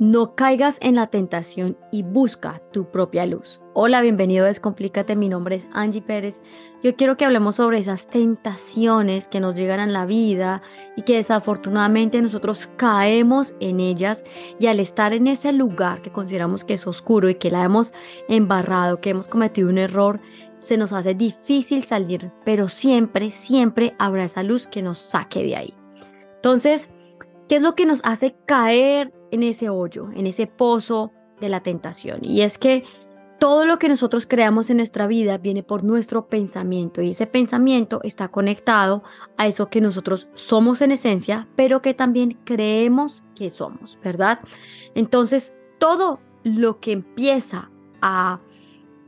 No 0.00 0.34
caigas 0.34 0.78
en 0.80 0.94
la 0.94 1.08
tentación 1.08 1.76
y 1.92 2.02
busca 2.02 2.62
tu 2.72 2.90
propia 2.90 3.26
luz. 3.26 3.60
Hola, 3.74 4.00
bienvenido 4.00 4.46
a 4.46 4.48
Descomplícate. 4.48 5.14
Mi 5.14 5.28
nombre 5.28 5.56
es 5.56 5.68
Angie 5.74 6.00
Pérez. 6.00 6.40
Yo 6.82 6.96
quiero 6.96 7.18
que 7.18 7.26
hablemos 7.26 7.56
sobre 7.56 7.80
esas 7.80 8.08
tentaciones 8.08 9.28
que 9.28 9.40
nos 9.40 9.56
llegan 9.56 9.78
a 9.78 9.86
la 9.86 10.06
vida 10.06 10.62
y 10.96 11.02
que 11.02 11.16
desafortunadamente 11.16 12.22
nosotros 12.22 12.66
caemos 12.78 13.54
en 13.60 13.78
ellas 13.78 14.24
y 14.58 14.68
al 14.68 14.80
estar 14.80 15.12
en 15.12 15.26
ese 15.26 15.52
lugar 15.52 16.00
que 16.00 16.10
consideramos 16.10 16.64
que 16.64 16.72
es 16.72 16.86
oscuro 16.86 17.28
y 17.28 17.34
que 17.34 17.50
la 17.50 17.62
hemos 17.62 17.92
embarrado, 18.26 19.02
que 19.02 19.10
hemos 19.10 19.28
cometido 19.28 19.68
un 19.68 19.76
error, 19.76 20.18
se 20.60 20.78
nos 20.78 20.94
hace 20.94 21.12
difícil 21.12 21.84
salir, 21.84 22.32
pero 22.42 22.70
siempre, 22.70 23.30
siempre 23.30 23.94
habrá 23.98 24.24
esa 24.24 24.42
luz 24.44 24.66
que 24.66 24.80
nos 24.80 24.96
saque 24.96 25.42
de 25.42 25.56
ahí. 25.56 25.74
Entonces, 26.36 26.88
¿qué 27.50 27.56
es 27.56 27.62
lo 27.62 27.74
que 27.74 27.84
nos 27.84 28.00
hace 28.04 28.36
caer 28.46 29.12
en 29.32 29.42
ese 29.42 29.70
hoyo, 29.70 30.08
en 30.14 30.28
ese 30.28 30.46
pozo 30.46 31.10
de 31.40 31.48
la 31.48 31.64
tentación. 31.64 32.24
Y 32.24 32.42
es 32.42 32.58
que 32.58 32.84
todo 33.40 33.64
lo 33.64 33.80
que 33.80 33.88
nosotros 33.88 34.28
creamos 34.28 34.70
en 34.70 34.76
nuestra 34.76 35.08
vida 35.08 35.36
viene 35.36 35.64
por 35.64 35.82
nuestro 35.82 36.28
pensamiento 36.28 37.02
y 37.02 37.10
ese 37.10 37.26
pensamiento 37.26 38.02
está 38.04 38.28
conectado 38.28 39.02
a 39.36 39.48
eso 39.48 39.68
que 39.68 39.80
nosotros 39.80 40.28
somos 40.34 40.80
en 40.80 40.92
esencia, 40.92 41.48
pero 41.56 41.82
que 41.82 41.92
también 41.92 42.38
creemos 42.44 43.24
que 43.34 43.50
somos, 43.50 43.98
¿verdad? 44.00 44.38
Entonces, 44.94 45.56
todo 45.78 46.20
lo 46.44 46.78
que 46.78 46.92
empieza 46.92 47.68
a 48.00 48.38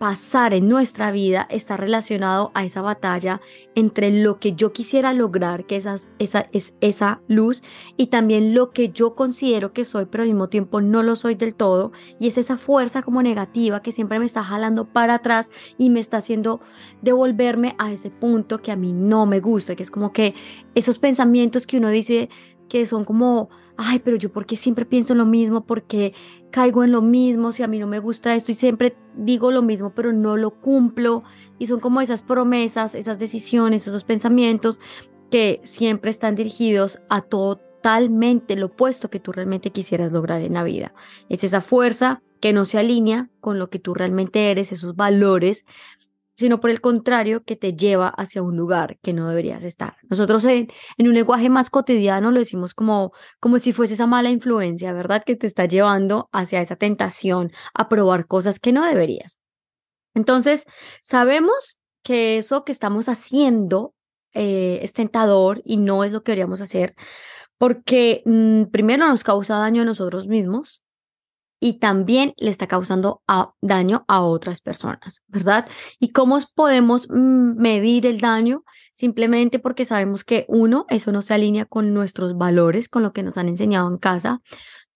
pasar 0.02 0.52
en 0.52 0.68
nuestra 0.68 1.12
vida 1.12 1.46
está 1.48 1.76
relacionado 1.76 2.50
a 2.54 2.64
esa 2.64 2.82
batalla 2.82 3.40
entre 3.76 4.10
lo 4.10 4.40
que 4.40 4.54
yo 4.54 4.72
quisiera 4.72 5.12
lograr, 5.12 5.64
que 5.64 5.76
esa, 5.76 5.94
es 6.18 6.76
esa 6.80 7.20
luz, 7.28 7.62
y 7.96 8.08
también 8.08 8.52
lo 8.52 8.72
que 8.72 8.88
yo 8.88 9.14
considero 9.14 9.72
que 9.72 9.84
soy, 9.84 10.06
pero 10.06 10.24
al 10.24 10.28
mismo 10.28 10.48
tiempo 10.48 10.80
no 10.80 11.04
lo 11.04 11.14
soy 11.14 11.36
del 11.36 11.54
todo, 11.54 11.92
y 12.18 12.26
es 12.26 12.36
esa 12.36 12.56
fuerza 12.56 13.02
como 13.02 13.22
negativa 13.22 13.80
que 13.80 13.92
siempre 13.92 14.18
me 14.18 14.24
está 14.24 14.42
jalando 14.42 14.86
para 14.86 15.14
atrás 15.14 15.52
y 15.78 15.88
me 15.88 16.00
está 16.00 16.16
haciendo 16.16 16.60
devolverme 17.00 17.76
a 17.78 17.92
ese 17.92 18.10
punto 18.10 18.60
que 18.60 18.72
a 18.72 18.76
mí 18.76 18.92
no 18.92 19.24
me 19.24 19.38
gusta, 19.38 19.76
que 19.76 19.84
es 19.84 19.92
como 19.92 20.12
que 20.12 20.34
esos 20.74 20.98
pensamientos 20.98 21.64
que 21.64 21.78
uno 21.78 21.90
dice 21.90 22.28
que 22.68 22.86
son 22.86 23.04
como 23.04 23.50
ay, 23.76 23.98
pero 24.00 24.16
yo 24.16 24.32
porque 24.32 24.56
siempre 24.56 24.84
pienso 24.84 25.14
lo 25.14 25.26
mismo, 25.26 25.64
porque 25.64 26.14
caigo 26.50 26.84
en 26.84 26.92
lo 26.92 27.02
mismo, 27.02 27.52
si 27.52 27.62
a 27.62 27.68
mí 27.68 27.78
no 27.78 27.86
me 27.86 27.98
gusta 27.98 28.34
esto 28.34 28.52
y 28.52 28.54
siempre 28.54 28.96
digo 29.16 29.50
lo 29.50 29.62
mismo, 29.62 29.90
pero 29.94 30.12
no 30.12 30.36
lo 30.36 30.52
cumplo. 30.60 31.22
Y 31.58 31.66
son 31.66 31.80
como 31.80 32.00
esas 32.00 32.22
promesas, 32.22 32.94
esas 32.94 33.18
decisiones, 33.18 33.86
esos 33.86 34.04
pensamientos 34.04 34.80
que 35.30 35.60
siempre 35.62 36.10
están 36.10 36.34
dirigidos 36.34 37.00
a 37.08 37.22
totalmente 37.22 38.56
lo 38.56 38.66
opuesto 38.66 39.10
que 39.10 39.20
tú 39.20 39.32
realmente 39.32 39.70
quisieras 39.70 40.12
lograr 40.12 40.42
en 40.42 40.54
la 40.54 40.62
vida. 40.62 40.92
Es 41.28 41.42
esa 41.42 41.60
fuerza 41.60 42.22
que 42.40 42.52
no 42.52 42.64
se 42.64 42.78
alinea 42.78 43.30
con 43.40 43.58
lo 43.58 43.70
que 43.70 43.78
tú 43.78 43.94
realmente 43.94 44.50
eres, 44.50 44.72
esos 44.72 44.96
valores 44.96 45.64
sino 46.34 46.60
por 46.60 46.70
el 46.70 46.80
contrario 46.80 47.44
que 47.44 47.56
te 47.56 47.74
lleva 47.74 48.08
hacia 48.08 48.42
un 48.42 48.56
lugar 48.56 48.98
que 49.02 49.12
no 49.12 49.28
deberías 49.28 49.64
estar. 49.64 49.96
Nosotros 50.08 50.44
en, 50.44 50.68
un 50.98 51.14
lenguaje 51.14 51.50
más 51.50 51.70
cotidiano 51.70 52.30
lo 52.30 52.40
decimos 52.40 52.74
como, 52.74 53.12
como 53.40 53.58
si 53.58 53.72
fuese 53.72 53.94
esa 53.94 54.06
mala 54.06 54.30
influencia, 54.30 54.92
¿verdad? 54.92 55.22
Que 55.24 55.36
te 55.36 55.46
está 55.46 55.66
llevando 55.66 56.28
hacia 56.32 56.60
esa 56.60 56.76
tentación 56.76 57.52
a 57.74 57.88
probar 57.88 58.26
cosas 58.26 58.58
que 58.58 58.72
no 58.72 58.84
deberías. 58.84 59.38
Entonces, 60.14 60.66
sabemos 61.02 61.78
que 62.02 62.38
eso 62.38 62.64
que 62.64 62.72
estamos 62.72 63.08
haciendo 63.08 63.94
eh, 64.34 64.80
es 64.82 64.92
tentador 64.92 65.62
y 65.64 65.76
no 65.76 66.04
es 66.04 66.12
lo 66.12 66.22
que 66.22 66.32
deberíamos 66.32 66.60
hacer 66.60 66.94
porque 67.62 68.22
mm, 68.24 68.72
primero 68.72 69.06
nos 69.06 69.22
causa 69.22 69.54
daño 69.56 69.82
a 69.82 69.84
nosotros 69.84 70.26
mismos, 70.26 70.81
y 71.62 71.74
también 71.74 72.34
le 72.38 72.50
está 72.50 72.66
causando 72.66 73.22
daño 73.60 74.04
a 74.08 74.20
otras 74.22 74.60
personas, 74.60 75.22
¿verdad? 75.28 75.68
¿Y 76.00 76.10
cómo 76.10 76.36
podemos 76.56 77.08
medir 77.08 78.04
el 78.04 78.18
daño? 78.18 78.64
Simplemente 78.92 79.60
porque 79.60 79.84
sabemos 79.84 80.24
que 80.24 80.44
uno, 80.48 80.86
eso 80.88 81.12
no 81.12 81.22
se 81.22 81.34
alinea 81.34 81.64
con 81.64 81.94
nuestros 81.94 82.36
valores, 82.36 82.88
con 82.88 83.04
lo 83.04 83.12
que 83.12 83.22
nos 83.22 83.38
han 83.38 83.46
enseñado 83.46 83.88
en 83.88 83.98
casa. 83.98 84.40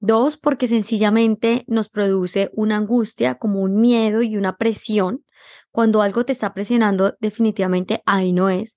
Dos, 0.01 0.39
porque 0.39 0.67
sencillamente 0.67 1.63
nos 1.69 1.89
produce 1.89 2.51
una 2.53 2.79
angustia, 2.79 3.37
como 3.37 3.61
un 3.61 3.77
miedo 3.77 4.23
y 4.23 4.37
una 4.37 4.57
presión. 4.57 5.25
Cuando 5.71 6.03
algo 6.03 6.25
te 6.25 6.33
está 6.33 6.53
presionando, 6.53 7.15
definitivamente 7.21 8.03
ahí 8.07 8.33
no 8.33 8.51
es. 8.51 8.77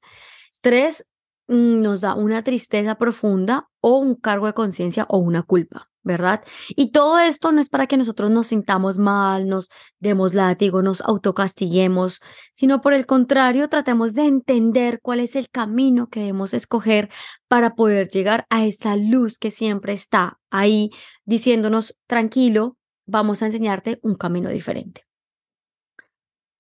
Tres, 0.62 1.08
mm, 1.48 1.82
nos 1.82 2.02
da 2.02 2.14
una 2.14 2.44
tristeza 2.44 3.00
profunda 3.00 3.68
o 3.82 3.98
un 3.98 4.14
cargo 4.14 4.46
de 4.46 4.54
conciencia 4.54 5.08
o 5.10 5.18
una 5.18 5.42
culpa. 5.42 5.89
¿Verdad? 6.04 6.44
Y 6.70 6.92
todo 6.92 7.20
esto 7.20 7.52
no 7.52 7.62
es 7.62 7.70
para 7.70 7.88
que 7.88 7.98
nosotros 7.98 8.32
nos 8.32 8.48
sintamos 8.48 8.98
mal, 8.98 9.48
nos 9.48 9.70
demos 10.00 10.34
látigo, 10.34 10.82
nos 10.82 11.02
autocastiguemos, 11.02 12.20
sino 12.54 12.82
por 12.82 12.94
el 12.94 13.06
contrario, 13.06 13.70
tratemos 13.70 14.14
de 14.14 14.26
entender 14.26 15.00
cuál 15.02 15.20
es 15.20 15.36
el 15.36 15.50
camino 15.50 16.10
que 16.10 16.22
debemos 16.22 16.54
escoger 16.54 17.10
para 17.48 17.76
poder 17.76 18.10
llegar 18.10 18.46
a 18.50 18.66
esta 18.66 18.96
luz 18.96 19.38
que 19.38 19.52
siempre 19.52 19.94
está 19.94 20.40
ahí 20.50 20.92
diciéndonos, 21.26 21.98
tranquilo, 22.08 22.78
vamos 23.06 23.42
a 23.42 23.48
enseñarte 23.48 24.00
un 24.02 24.16
camino 24.16 24.50
diferente. 24.50 25.04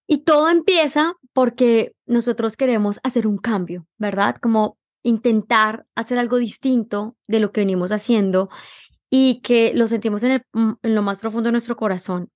Y 0.07 0.23
todo 0.23 0.49
empieza 0.49 1.13
porque 1.33 1.93
nosotros 2.07 2.57
queremos 2.57 2.99
hacer 3.03 3.27
un 3.27 3.37
cambio, 3.37 3.85
¿verdad? 3.99 4.37
Como 4.41 4.79
intentar 5.03 5.85
hacer 5.95 6.17
algo 6.17 6.37
distinto 6.37 7.15
de 7.27 7.39
lo 7.39 7.51
que 7.51 7.61
venimos 7.61 7.91
haciendo 7.91 8.49
y 9.09 9.41
que 9.41 9.73
lo 9.73 9.87
sentimos 9.87 10.23
mm, 10.23 10.71
en 10.81 10.95
lo 10.95 11.01
más 11.01 11.19
profundo 11.19 11.47
de 11.47 11.53
nuestro 11.53 11.75
corazón 11.75 12.29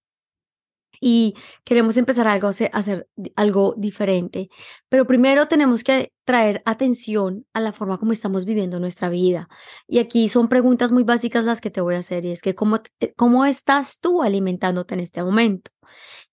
y 1.06 1.36
queremos 1.66 1.98
empezar 1.98 2.28
algo, 2.30 2.48
a 2.48 2.50
hacer, 2.52 3.08
algo 3.36 3.76
diferente. 3.78 4.50
Pero 4.88 5.06
primero 5.06 5.50
tenemos 5.50 5.84
que 5.84 6.14
traer 6.24 6.62
atención 6.66 7.46
a 7.54 7.60
la 7.60 7.74
forma 7.74 7.98
como 7.98 8.14
estamos 8.14 8.46
viviendo 8.46 8.80
nuestra 8.80 9.10
vida. 9.10 9.50
Y 9.86 10.00
aquí 10.00 10.30
son 10.30 10.48
preguntas 10.48 10.94
muy 10.94 11.04
básicas 11.04 11.44
las 11.44 11.60
que 11.60 11.72
te 11.72 11.82
voy 11.82 11.96
a 11.96 12.00
hacer 12.00 12.24
y 12.24 12.32
es 12.32 12.42
que 12.42 12.56
cómo, 12.56 12.78
eh, 13.02 13.14
cómo 13.18 13.46
estás 13.46 14.00
tú 14.00 14.24
alimentándote 14.24 14.94
en 14.94 15.02
este 15.02 15.22
momento. 15.22 15.72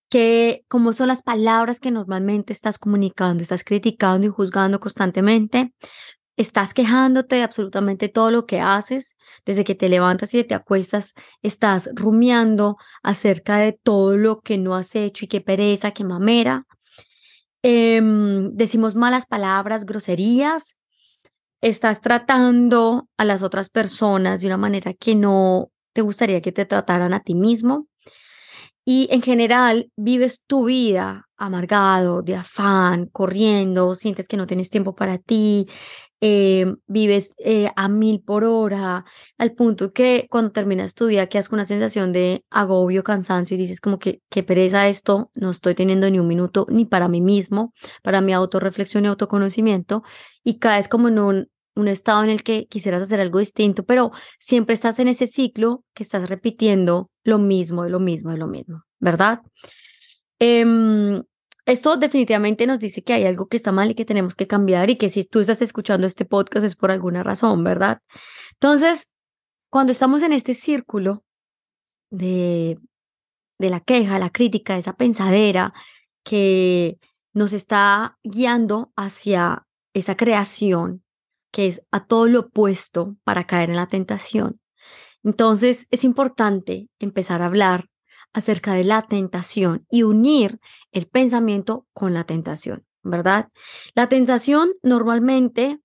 Que, 0.09 0.63
cómo 0.67 0.93
son 0.93 1.07
las 1.07 1.23
palabras 1.23 1.79
que 1.79 1.91
normalmente 1.91 2.53
estás 2.53 2.77
comunicando, 2.77 3.43
estás 3.43 3.63
criticando 3.63 4.27
y 4.27 4.29
juzgando 4.29 4.79
constantemente, 4.79 5.73
estás 6.41 6.73
quejándote 6.73 7.37
de 7.37 7.43
absolutamente 7.43 8.09
todo 8.09 8.31
lo 8.31 8.45
que 8.45 8.59
haces, 8.59 9.15
desde 9.45 9.63
que 9.63 9.75
te 9.75 9.89
levantas 9.89 10.33
y 10.33 10.43
te 10.43 10.55
acuestas, 10.55 11.13
estás 11.41 11.89
rumiando 11.93 12.77
acerca 13.03 13.57
de 13.57 13.73
todo 13.73 14.17
lo 14.17 14.41
que 14.41 14.57
no 14.57 14.75
has 14.75 14.95
hecho 14.95 15.25
y 15.25 15.27
qué 15.27 15.41
pereza, 15.41 15.91
qué 15.91 16.03
mamera. 16.03 16.65
Em, 17.63 18.49
decimos 18.49 18.95
malas 18.95 19.25
palabras, 19.27 19.85
groserías. 19.85 20.75
Estás 21.61 22.01
tratando 22.01 23.07
a 23.17 23.25
las 23.25 23.43
otras 23.43 23.69
personas 23.69 24.41
de 24.41 24.47
una 24.47 24.57
manera 24.57 24.93
que 24.95 25.15
no 25.15 25.71
te 25.93 26.01
gustaría 26.01 26.41
que 26.41 26.51
te 26.51 26.65
trataran 26.65 27.13
a 27.13 27.21
ti 27.21 27.35
mismo. 27.35 27.87
Y 28.83 29.07
en 29.11 29.21
general 29.21 29.91
vives 29.95 30.39
tu 30.47 30.65
vida 30.65 31.29
amargado, 31.37 32.23
de 32.23 32.35
afán, 32.35 33.05
corriendo, 33.07 33.93
sientes 33.93 34.27
que 34.27 34.37
no 34.37 34.47
tienes 34.47 34.71
tiempo 34.71 34.95
para 34.95 35.19
ti, 35.19 35.67
eh, 36.23 36.75
vives 36.85 37.33
eh, 37.39 37.71
a 37.75 37.87
mil 37.89 38.21
por 38.21 38.43
hora, 38.43 39.05
al 39.39 39.53
punto 39.53 39.91
que 39.91 40.27
cuando 40.29 40.51
terminas 40.51 40.93
tu 40.93 41.07
día 41.07 41.27
quedas 41.27 41.49
con 41.49 41.57
una 41.57 41.65
sensación 41.65 42.13
de 42.13 42.45
agobio, 42.51 43.03
cansancio 43.03 43.55
y 43.55 43.59
dices 43.59 43.81
como 43.81 43.97
que 43.97 44.21
qué 44.29 44.43
pereza 44.43 44.87
esto, 44.87 45.31
no 45.33 45.49
estoy 45.49 45.73
teniendo 45.73 46.09
ni 46.11 46.19
un 46.19 46.27
minuto 46.27 46.67
ni 46.69 46.85
para 46.85 47.07
mí 47.07 47.21
mismo, 47.21 47.73
para 48.03 48.21
mi 48.21 48.33
autorreflexión 48.33 49.05
y 49.05 49.07
autoconocimiento 49.07 50.03
y 50.43 50.59
caes 50.59 50.87
como 50.87 51.07
en 51.07 51.19
un, 51.19 51.47
estado 51.87 52.23
en 52.23 52.29
el 52.29 52.43
que 52.43 52.67
quisieras 52.67 53.01
hacer 53.01 53.19
algo 53.19 53.39
distinto, 53.39 53.83
pero 53.83 54.11
siempre 54.37 54.75
estás 54.75 54.99
en 54.99 55.07
ese 55.07 55.25
ciclo 55.25 55.83
que 55.95 56.03
estás 56.03 56.29
repitiendo 56.29 57.09
lo 57.23 57.39
mismo, 57.39 57.83
de 57.83 57.89
lo 57.89 57.99
mismo, 57.99 58.29
de 58.31 58.37
lo 58.37 58.45
mismo, 58.47 58.83
¿verdad? 58.99 59.39
Em, 60.37 61.23
esto 61.71 61.97
definitivamente 61.97 62.67
nos 62.67 62.79
dice 62.79 63.01
que 63.03 63.13
hay 63.13 63.25
algo 63.25 63.47
que 63.47 63.57
está 63.57 63.71
mal 63.71 63.91
y 63.91 63.95
que 63.95 64.05
tenemos 64.05 64.35
que 64.35 64.47
cambiar 64.47 64.89
y 64.89 64.97
que 64.97 65.09
si 65.09 65.23
tú 65.23 65.39
estás 65.39 65.61
escuchando 65.61 66.05
este 66.05 66.25
podcast 66.25 66.65
es 66.65 66.75
por 66.75 66.91
alguna 66.91 67.23
razón, 67.23 67.63
¿verdad? 67.63 67.99
Entonces, 68.53 69.09
cuando 69.69 69.91
estamos 69.91 70.21
en 70.23 70.33
este 70.33 70.53
círculo 70.53 71.23
de, 72.09 72.77
de 73.57 73.69
la 73.69 73.79
queja, 73.79 74.19
la 74.19 74.29
crítica, 74.29 74.77
esa 74.77 74.93
pensadera 74.93 75.73
que 76.23 76.99
nos 77.33 77.53
está 77.53 78.17
guiando 78.23 78.91
hacia 78.95 79.65
esa 79.93 80.15
creación 80.15 81.03
que 81.51 81.67
es 81.67 81.81
a 81.91 82.05
todo 82.05 82.27
lo 82.27 82.39
opuesto 82.41 83.15
para 83.23 83.45
caer 83.45 83.69
en 83.69 83.75
la 83.75 83.87
tentación. 83.87 84.59
Entonces 85.23 85.87
es 85.91 86.03
importante 86.03 86.89
empezar 86.99 87.41
a 87.41 87.45
hablar 87.45 87.87
acerca 88.33 88.73
de 88.73 88.83
la 88.83 89.03
tentación 89.03 89.85
y 89.89 90.03
unir 90.03 90.59
el 90.91 91.07
pensamiento 91.07 91.85
con 91.93 92.13
la 92.13 92.23
tentación, 92.23 92.85
¿verdad? 93.03 93.49
La 93.93 94.09
tentación 94.09 94.71
normalmente 94.83 95.79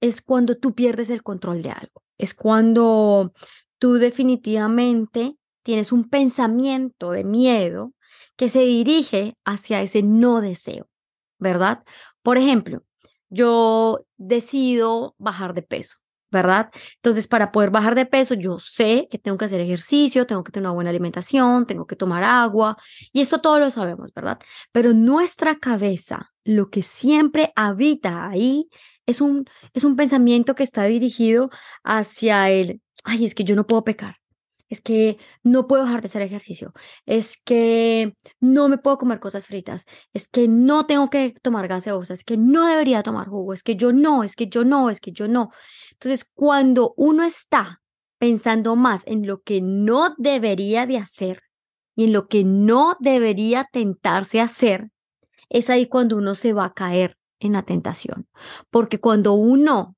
es 0.00 0.22
cuando 0.22 0.56
tú 0.56 0.74
pierdes 0.74 1.10
el 1.10 1.22
control 1.22 1.62
de 1.62 1.70
algo, 1.70 2.02
es 2.18 2.34
cuando 2.34 3.32
tú 3.78 3.94
definitivamente 3.94 5.36
tienes 5.62 5.92
un 5.92 6.08
pensamiento 6.08 7.10
de 7.10 7.24
miedo 7.24 7.92
que 8.36 8.48
se 8.48 8.60
dirige 8.60 9.36
hacia 9.44 9.80
ese 9.80 10.02
no 10.02 10.40
deseo, 10.40 10.88
¿verdad? 11.38 11.82
Por 12.22 12.38
ejemplo, 12.38 12.84
yo 13.28 14.04
decido 14.16 15.14
bajar 15.18 15.54
de 15.54 15.62
peso, 15.62 15.96
¿verdad? 16.36 16.70
Entonces, 16.96 17.26
para 17.26 17.50
poder 17.50 17.70
bajar 17.70 17.94
de 17.94 18.04
peso, 18.06 18.34
yo 18.34 18.58
sé 18.58 19.08
que 19.10 19.18
tengo 19.18 19.38
que 19.38 19.46
hacer 19.46 19.60
ejercicio, 19.60 20.26
tengo 20.26 20.44
que 20.44 20.52
tener 20.52 20.68
una 20.68 20.74
buena 20.74 20.90
alimentación, 20.90 21.66
tengo 21.66 21.86
que 21.86 21.96
tomar 21.96 22.22
agua, 22.22 22.76
y 23.12 23.22
esto 23.22 23.40
todo 23.40 23.58
lo 23.58 23.70
sabemos, 23.70 24.12
¿verdad? 24.14 24.38
Pero 24.72 24.92
nuestra 24.92 25.56
cabeza, 25.56 26.32
lo 26.44 26.68
que 26.68 26.82
siempre 26.82 27.52
habita 27.56 28.28
ahí, 28.28 28.68
es 29.06 29.20
un, 29.20 29.46
es 29.72 29.84
un 29.84 29.96
pensamiento 29.96 30.54
que 30.54 30.64
está 30.64 30.84
dirigido 30.84 31.50
hacia 31.84 32.50
el, 32.50 32.82
ay, 33.04 33.24
es 33.24 33.34
que 33.34 33.44
yo 33.44 33.56
no 33.56 33.66
puedo 33.66 33.84
pecar, 33.84 34.16
es 34.68 34.80
que 34.80 35.18
no 35.42 35.66
puedo 35.66 35.84
dejar 35.84 36.00
de 36.02 36.06
hacer 36.06 36.22
ejercicio, 36.22 36.72
es 37.06 37.40
que 37.42 38.14
no 38.40 38.68
me 38.68 38.78
puedo 38.78 38.98
comer 38.98 39.20
cosas 39.20 39.46
fritas, 39.46 39.84
es 40.12 40.28
que 40.28 40.48
no 40.48 40.86
tengo 40.86 41.10
que 41.10 41.34
tomar 41.42 41.68
gaseosa, 41.68 42.14
es 42.14 42.24
que 42.24 42.36
no 42.36 42.66
debería 42.66 43.02
tomar 43.02 43.28
jugo, 43.28 43.52
es 43.52 43.62
que 43.62 43.76
yo 43.76 43.92
no, 43.92 44.24
es 44.24 44.34
que 44.36 44.48
yo 44.48 44.64
no, 44.64 44.90
es 44.90 45.00
que 45.00 45.12
yo 45.12 45.28
no. 45.28 45.50
Entonces, 45.92 46.26
cuando 46.34 46.94
uno 46.96 47.24
está 47.24 47.80
pensando 48.18 48.76
más 48.76 49.06
en 49.06 49.26
lo 49.26 49.42
que 49.42 49.60
no 49.60 50.14
debería 50.18 50.86
de 50.86 50.98
hacer 50.98 51.42
y 51.94 52.04
en 52.04 52.12
lo 52.12 52.28
que 52.28 52.44
no 52.44 52.96
debería 53.00 53.68
tentarse 53.72 54.40
hacer, 54.40 54.90
es 55.48 55.70
ahí 55.70 55.86
cuando 55.86 56.16
uno 56.16 56.34
se 56.34 56.52
va 56.52 56.66
a 56.66 56.74
caer 56.74 57.16
en 57.40 57.52
la 57.52 57.62
tentación. 57.62 58.26
Porque 58.70 59.00
cuando 59.00 59.32
uno 59.34 59.95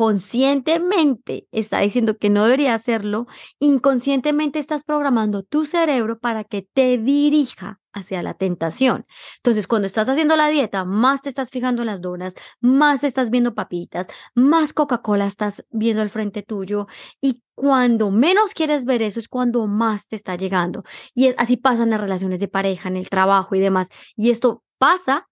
conscientemente 0.00 1.46
está 1.52 1.80
diciendo 1.80 2.16
que 2.16 2.30
no 2.30 2.44
debería 2.44 2.72
hacerlo, 2.72 3.26
inconscientemente 3.58 4.58
estás 4.58 4.82
programando 4.82 5.42
tu 5.42 5.66
cerebro 5.66 6.18
para 6.18 6.42
que 6.42 6.62
te 6.62 6.96
dirija 6.96 7.82
hacia 7.92 8.22
la 8.22 8.32
tentación. 8.32 9.04
Entonces, 9.36 9.66
cuando 9.66 9.84
estás 9.84 10.08
haciendo 10.08 10.36
la 10.36 10.48
dieta, 10.48 10.86
más 10.86 11.20
te 11.20 11.28
estás 11.28 11.50
fijando 11.50 11.82
en 11.82 11.86
las 11.88 12.00
donas, 12.00 12.34
más 12.62 13.04
estás 13.04 13.28
viendo 13.28 13.54
papitas, 13.54 14.06
más 14.34 14.72
Coca-Cola 14.72 15.26
estás 15.26 15.66
viendo 15.68 16.00
al 16.00 16.08
frente 16.08 16.42
tuyo 16.42 16.86
y 17.20 17.42
cuando 17.54 18.10
menos 18.10 18.54
quieres 18.54 18.86
ver 18.86 19.02
eso 19.02 19.20
es 19.20 19.28
cuando 19.28 19.66
más 19.66 20.08
te 20.08 20.16
está 20.16 20.34
llegando. 20.34 20.82
Y 21.14 21.34
así 21.36 21.58
pasan 21.58 21.90
las 21.90 22.00
relaciones 22.00 22.40
de 22.40 22.48
pareja, 22.48 22.88
en 22.88 22.96
el 22.96 23.10
trabajo 23.10 23.54
y 23.54 23.60
demás. 23.60 23.90
Y 24.16 24.30
esto 24.30 24.64
pasa 24.78 25.28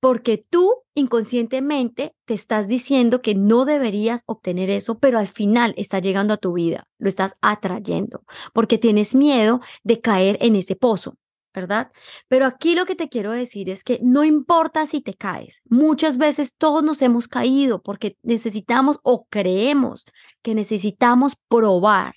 porque 0.00 0.38
tú 0.38 0.82
inconscientemente 0.94 2.14
te 2.24 2.34
estás 2.34 2.66
diciendo 2.68 3.22
que 3.22 3.34
no 3.34 3.64
deberías 3.64 4.22
obtener 4.26 4.70
eso, 4.70 4.98
pero 4.98 5.18
al 5.18 5.28
final 5.28 5.74
está 5.76 5.98
llegando 5.98 6.34
a 6.34 6.38
tu 6.38 6.54
vida, 6.54 6.88
lo 6.98 7.08
estás 7.08 7.36
atrayendo, 7.40 8.24
porque 8.52 8.78
tienes 8.78 9.14
miedo 9.14 9.60
de 9.84 10.00
caer 10.00 10.38
en 10.40 10.56
ese 10.56 10.74
pozo, 10.74 11.16
¿verdad? 11.54 11.92
Pero 12.28 12.46
aquí 12.46 12.74
lo 12.74 12.86
que 12.86 12.96
te 12.96 13.08
quiero 13.08 13.32
decir 13.32 13.68
es 13.70 13.84
que 13.84 14.00
no 14.02 14.24
importa 14.24 14.86
si 14.86 15.00
te 15.02 15.14
caes, 15.14 15.60
muchas 15.68 16.16
veces 16.16 16.54
todos 16.56 16.82
nos 16.82 17.02
hemos 17.02 17.28
caído 17.28 17.82
porque 17.82 18.16
necesitamos 18.22 18.98
o 19.02 19.26
creemos 19.28 20.04
que 20.42 20.54
necesitamos 20.54 21.34
probar 21.48 22.14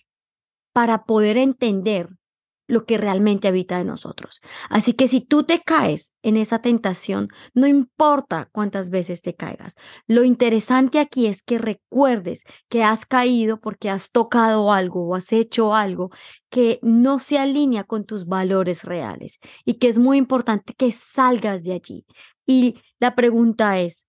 para 0.72 1.04
poder 1.04 1.38
entender 1.38 2.10
lo 2.74 2.86
que 2.86 2.98
realmente 2.98 3.48
habita 3.48 3.80
en 3.80 3.88
nosotros. 3.88 4.42
Así 4.70 4.94
que 4.94 5.08
si 5.08 5.22
tú 5.22 5.44
te 5.44 5.62
caes 5.62 6.12
en 6.24 6.36
esa 6.38 6.60
tentación, 6.60 7.30
no 7.54 7.68
importa 7.68 8.50
cuántas 8.52 8.90
veces 8.90 9.22
te 9.22 9.36
caigas. 9.36 9.76
Lo 10.08 10.24
interesante 10.24 11.00
aquí 11.00 11.28
es 11.28 11.44
que 11.44 11.58
recuerdes 11.58 12.44
que 12.70 12.84
has 12.84 13.06
caído 13.06 13.62
porque 13.62 13.90
has 13.90 14.12
tocado 14.12 14.72
algo 14.74 15.08
o 15.08 15.16
has 15.16 15.32
hecho 15.32 15.74
algo 15.76 16.10
que 16.50 16.80
no 16.82 17.20
se 17.20 17.38
alinea 17.38 17.84
con 17.84 18.06
tus 18.06 18.26
valores 18.26 18.84
reales 18.84 19.40
y 19.66 19.76
que 19.76 19.88
es 19.88 19.98
muy 19.98 20.18
importante 20.18 20.74
que 20.74 20.92
salgas 20.92 21.64
de 21.64 21.74
allí. 21.74 22.06
Y 22.46 22.76
la 23.00 23.16
pregunta 23.16 23.80
es, 23.80 24.06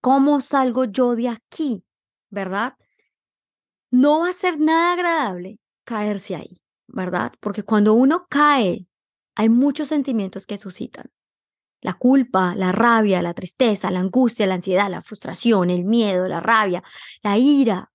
¿cómo 0.00 0.40
salgo 0.40 0.84
yo 0.84 1.14
de 1.14 1.28
aquí? 1.28 1.84
¿Verdad? 2.30 2.74
No 3.90 4.20
va 4.20 4.30
a 4.30 4.32
ser 4.32 4.58
nada 4.58 4.92
agradable 4.92 5.58
caerse 5.84 6.34
ahí. 6.34 6.60
¿Verdad? 6.88 7.32
Porque 7.40 7.62
cuando 7.62 7.94
uno 7.94 8.26
cae, 8.28 8.86
hay 9.34 9.48
muchos 9.48 9.88
sentimientos 9.88 10.46
que 10.46 10.56
suscitan. 10.56 11.10
La 11.82 11.94
culpa, 11.94 12.54
la 12.54 12.72
rabia, 12.72 13.22
la 13.22 13.34
tristeza, 13.34 13.90
la 13.90 14.00
angustia, 14.00 14.46
la 14.46 14.54
ansiedad, 14.54 14.90
la 14.90 15.02
frustración, 15.02 15.70
el 15.70 15.84
miedo, 15.84 16.26
la 16.26 16.40
rabia, 16.40 16.82
la 17.22 17.38
ira. 17.38 17.92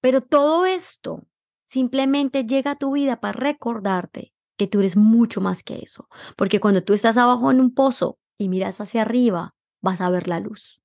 Pero 0.00 0.20
todo 0.20 0.64
esto 0.64 1.26
simplemente 1.66 2.44
llega 2.44 2.72
a 2.72 2.78
tu 2.78 2.92
vida 2.92 3.20
para 3.20 3.32
recordarte 3.32 4.32
que 4.56 4.66
tú 4.66 4.80
eres 4.80 4.96
mucho 4.96 5.40
más 5.40 5.62
que 5.62 5.78
eso. 5.82 6.08
Porque 6.36 6.60
cuando 6.60 6.82
tú 6.82 6.94
estás 6.94 7.16
abajo 7.16 7.50
en 7.50 7.60
un 7.60 7.74
pozo 7.74 8.18
y 8.36 8.48
miras 8.48 8.80
hacia 8.80 9.02
arriba, 9.02 9.54
vas 9.80 10.00
a 10.00 10.10
ver 10.10 10.28
la 10.28 10.40
luz. 10.40 10.80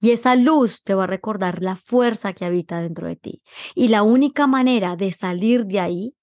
Y 0.00 0.10
esa 0.10 0.36
luz 0.36 0.82
te 0.82 0.94
va 0.94 1.04
a 1.04 1.08
recordar 1.08 1.62
la 1.62 1.76
fuerza 1.76 2.32
que 2.32 2.44
habita 2.44 2.80
dentro 2.80 3.08
de 3.08 3.16
ti. 3.16 3.42
Y 3.74 3.88
la 3.88 4.02
única 4.02 4.46
manera 4.46 4.96
de 4.96 5.12
salir 5.12 5.66
de 5.66 5.80
ahí 5.80 6.14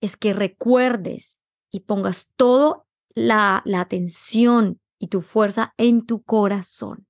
es 0.00 0.16
que 0.16 0.32
recuerdes 0.32 1.40
y 1.70 1.80
pongas 1.80 2.28
toda 2.36 2.84
la, 3.14 3.62
la 3.64 3.80
atención 3.80 4.80
y 4.98 5.08
tu 5.08 5.20
fuerza 5.20 5.74
en 5.78 6.04
tu 6.04 6.22
corazón, 6.22 7.06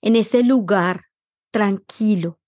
en 0.00 0.16
ese 0.16 0.44
lugar 0.44 1.06
tranquilo, 1.50 2.38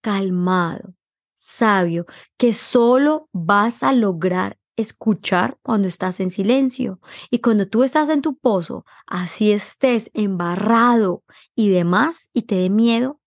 calmado, 0.00 0.94
sabio, 1.34 2.06
que 2.36 2.52
solo 2.52 3.28
vas 3.32 3.82
a 3.82 3.92
lograr 3.92 4.58
escuchar 4.76 5.58
cuando 5.62 5.88
estás 5.88 6.20
en 6.20 6.30
silencio. 6.30 7.00
Y 7.30 7.40
cuando 7.40 7.68
tú 7.68 7.82
estás 7.82 8.08
en 8.08 8.22
tu 8.22 8.36
pozo, 8.36 8.84
así 9.06 9.52
estés 9.52 10.10
embarrado 10.14 11.22
y 11.54 11.70
demás 11.70 12.30
y 12.32 12.42
te 12.42 12.56
dé 12.56 12.70
miedo, 12.70 13.20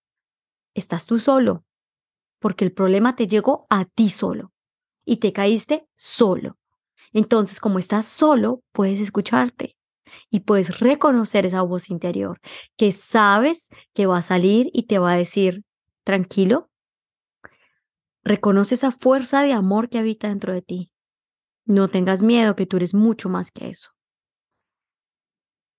estás 0.73 1.05
tú 1.05 1.19
solo, 1.19 1.63
porque 2.39 2.65
el 2.65 2.71
problema 2.71 3.15
te 3.15 3.27
llegó 3.27 3.65
a 3.69 3.85
ti 3.85 4.09
solo 4.09 4.53
y 5.05 5.17
te 5.17 5.33
caíste 5.33 5.87
solo. 5.95 6.57
Entonces, 7.13 7.59
como 7.59 7.79
estás 7.79 8.05
solo, 8.05 8.61
puedes 8.73 8.99
escucharte 8.99 9.77
y 10.29 10.41
puedes 10.41 10.79
reconocer 10.79 11.45
esa 11.45 11.61
voz 11.61 11.89
interior 11.89 12.39
que 12.77 12.91
sabes 12.91 13.69
que 13.93 14.05
va 14.05 14.19
a 14.19 14.21
salir 14.21 14.69
y 14.73 14.83
te 14.83 14.99
va 14.99 15.13
a 15.13 15.17
decir, 15.17 15.63
tranquilo, 16.03 16.69
reconoce 18.23 18.75
esa 18.75 18.91
fuerza 18.91 19.41
de 19.41 19.53
amor 19.53 19.89
que 19.89 19.99
habita 19.99 20.27
dentro 20.27 20.53
de 20.53 20.61
ti 20.61 20.91
no 21.67 21.87
tengas 21.87 22.23
miedo 22.23 22.55
que 22.55 22.65
tú 22.65 22.77
eres 22.77 22.93
mucho 22.93 23.29
más 23.29 23.51
que 23.51 23.69
eso. 23.69 23.91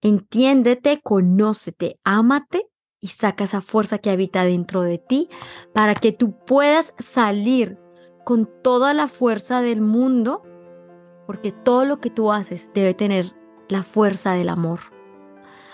Entiéndete, 0.01 1.01
conócete, 1.03 1.99
ámate 2.05 2.69
y 3.01 3.09
saca 3.09 3.45
esa 3.45 3.61
fuerza 3.61 3.99
que 3.99 4.11
habita 4.11 4.45
dentro 4.45 4.83
de 4.83 4.99
ti 4.99 5.29
para 5.73 5.95
que 5.95 6.13
tú 6.13 6.39
puedas 6.47 6.95
salir 6.99 7.79
con 8.25 8.49
toda 8.63 8.95
la 8.95 9.09
fuerza 9.09 9.61
del 9.63 9.81
mundo, 9.81 10.43
porque 11.27 11.51
todo 11.51 11.85
lo 11.85 12.01
que 12.01 12.11
tú 12.11 12.31
haces 12.31 12.71
debe 12.75 12.95
tener 12.95 13.35
la 13.69 13.83
fuerza 13.83 14.35
del 14.35 14.51
amor. 14.51 14.81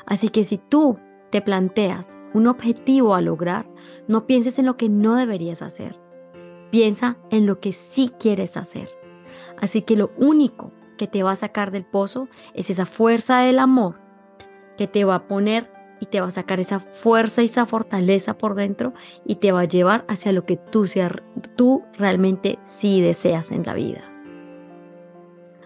Así 0.06 0.28
que 0.28 0.44
si 0.44 0.58
tú 0.58 0.98
te 1.30 1.42
planteas 1.42 2.18
un 2.32 2.46
objetivo 2.46 3.14
a 3.14 3.20
lograr, 3.20 3.68
no 4.06 4.26
pienses 4.26 4.58
en 4.58 4.66
lo 4.66 4.76
que 4.76 4.88
no 4.88 5.16
deberías 5.16 5.62
hacer. 5.62 6.00
Piensa 6.70 7.18
en 7.30 7.46
lo 7.46 7.60
que 7.60 7.72
sí 7.72 8.10
quieres 8.18 8.56
hacer. 8.56 9.03
Así 9.60 9.82
que 9.82 9.96
lo 9.96 10.10
único 10.16 10.72
que 10.96 11.06
te 11.06 11.22
va 11.22 11.32
a 11.32 11.36
sacar 11.36 11.70
del 11.70 11.84
pozo 11.84 12.28
es 12.54 12.70
esa 12.70 12.86
fuerza 12.86 13.40
del 13.40 13.58
amor 13.58 14.00
que 14.76 14.86
te 14.86 15.04
va 15.04 15.16
a 15.16 15.26
poner 15.26 15.70
y 16.00 16.06
te 16.06 16.20
va 16.20 16.26
a 16.26 16.32
sacar 16.32 16.60
esa 16.60 16.80
fuerza 16.80 17.42
y 17.42 17.46
esa 17.46 17.66
fortaleza 17.66 18.36
por 18.36 18.54
dentro 18.54 18.92
y 19.24 19.36
te 19.36 19.52
va 19.52 19.60
a 19.60 19.68
llevar 19.68 20.04
hacia 20.08 20.32
lo 20.32 20.44
que 20.44 20.56
tú, 20.56 20.86
tú 21.56 21.82
realmente 21.94 22.58
sí 22.62 23.00
deseas 23.00 23.52
en 23.52 23.62
la 23.64 23.74
vida. 23.74 24.02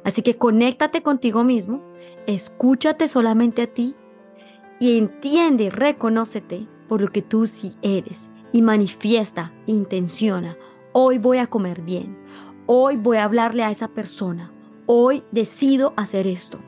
Así 0.04 0.22
que 0.22 0.36
conéctate 0.36 1.02
contigo 1.02 1.44
mismo, 1.44 1.82
escúchate 2.26 3.08
solamente 3.08 3.62
a 3.62 3.66
ti 3.66 3.94
y 4.78 4.96
entiende 4.96 5.64
y 5.64 5.70
reconócete 5.70 6.66
por 6.88 7.02
lo 7.02 7.08
que 7.08 7.22
tú 7.22 7.46
sí 7.46 7.74
eres 7.82 8.30
y 8.52 8.62
manifiesta, 8.62 9.52
intenciona, 9.66 10.56
hoy 10.92 11.18
voy 11.18 11.38
a 11.38 11.48
comer 11.48 11.82
bien, 11.82 12.16
hoy 12.70 12.96
voy 12.96 13.16
a 13.16 13.24
hablarle 13.24 13.64
a 13.64 13.70
esa 13.70 13.88
persona, 13.88 14.52
hoy 14.84 15.24
decido 15.32 15.94
hacer 15.96 16.26
esto, 16.26 16.58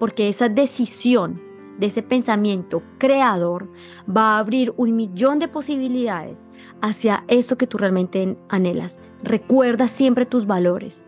porque 0.00 0.28
esa 0.28 0.48
decisión 0.48 1.40
de 1.78 1.86
ese 1.86 2.02
pensamiento 2.02 2.82
creador 2.98 3.70
va 4.04 4.34
a 4.34 4.38
abrir 4.40 4.74
un 4.76 4.96
millón 4.96 5.38
de 5.38 5.46
posibilidades 5.46 6.48
hacia 6.82 7.24
eso 7.28 7.56
que 7.56 7.68
tú 7.68 7.78
realmente 7.78 8.36
anhelas. 8.48 8.98
Recuerda 9.22 9.86
siempre 9.86 10.26
tus 10.26 10.48
valores, 10.48 11.04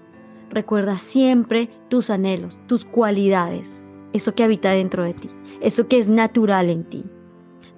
recuerda 0.51 0.99
siempre 0.99 1.69
tus 1.89 2.09
anhelos, 2.09 2.57
tus 2.69 2.85
cualidades, 2.85 3.85
eso 4.13 4.37
que 4.37 4.45
habita 4.45 4.71
dentro 4.71 5.03
de 5.03 5.15
ti, 5.15 5.29
eso 5.61 5.89
que 5.89 5.99
es 5.99 6.07
natural 6.07 6.71
en 6.71 6.85
ti, 6.85 7.05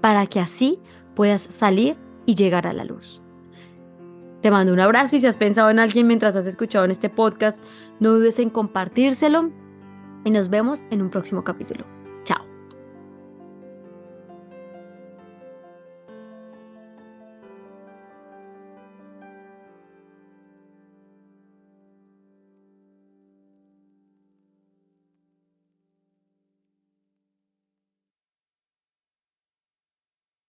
para 0.03 0.27
que 0.27 0.41
así 0.41 0.79
puedas 1.15 1.41
salir 1.41 1.97
y 2.27 2.35
llegar 2.35 2.67
a 2.67 2.75
la 2.75 2.85
luz. 2.85 3.24
Te 4.45 4.51
mando 4.51 4.75
un 4.75 4.81
abrazo 4.81 5.17
y 5.17 5.21
si 5.21 5.27
has 5.27 5.39
pensado 5.39 5.71
en 5.71 5.79
alguien 5.79 6.07
mientras 6.07 6.37
has 6.37 6.47
escuchado 6.47 6.85
en 6.85 6.91
este 6.91 7.09
podcast, 7.09 7.65
no 7.99 8.11
dudes 8.11 8.39
en 8.39 8.51
compartírselo 8.51 9.51
y 10.23 10.31
nos 10.31 10.51
vemos 10.51 10.85
en 10.91 11.01
un 11.01 11.09
próximo 11.09 11.45
capítulo. 11.45 11.87